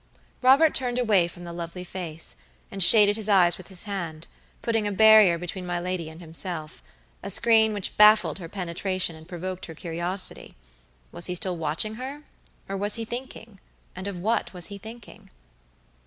[0.41, 2.37] Robert turned away from the lovely face,
[2.71, 4.25] and shaded his eyes with his hand;
[4.63, 6.81] putting a barrier between my lady and himself;
[7.21, 10.55] a screen which baffled her penetration and provoked her curiosity.
[11.11, 12.23] Was he still watching her
[12.67, 13.59] or was he thinking?
[13.95, 15.29] and of what was he thinking?